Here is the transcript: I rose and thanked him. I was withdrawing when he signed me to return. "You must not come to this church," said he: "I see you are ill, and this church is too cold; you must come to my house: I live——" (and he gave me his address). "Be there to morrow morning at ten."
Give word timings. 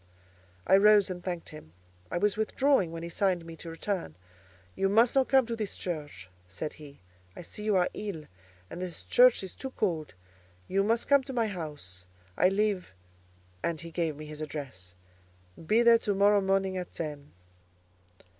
I 0.65 0.77
rose 0.77 1.11
and 1.11 1.23
thanked 1.23 1.49
him. 1.49 1.73
I 2.09 2.17
was 2.17 2.35
withdrawing 2.35 2.91
when 2.91 3.03
he 3.03 3.09
signed 3.09 3.45
me 3.45 3.55
to 3.57 3.69
return. 3.69 4.15
"You 4.75 4.89
must 4.89 5.13
not 5.13 5.27
come 5.29 5.45
to 5.45 5.55
this 5.55 5.77
church," 5.77 6.27
said 6.47 6.73
he: 6.81 7.01
"I 7.35 7.43
see 7.43 7.61
you 7.65 7.75
are 7.75 7.87
ill, 7.93 8.23
and 8.67 8.81
this 8.81 9.03
church 9.03 9.43
is 9.43 9.53
too 9.53 9.69
cold; 9.69 10.15
you 10.67 10.83
must 10.83 11.07
come 11.07 11.21
to 11.25 11.33
my 11.33 11.45
house: 11.45 12.07
I 12.35 12.49
live——" 12.49 12.95
(and 13.63 13.79
he 13.79 13.91
gave 13.91 14.15
me 14.15 14.25
his 14.25 14.41
address). 14.41 14.95
"Be 15.63 15.83
there 15.83 15.99
to 15.99 16.15
morrow 16.15 16.41
morning 16.41 16.77
at 16.77 16.95
ten." 16.95 17.33